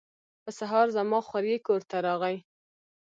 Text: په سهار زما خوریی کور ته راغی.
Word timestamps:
په 0.43 0.49
سهار 0.59 0.87
زما 0.95 1.19
خوریی 1.27 1.57
کور 1.67 1.81
ته 1.89 1.97
راغی. 2.05 2.37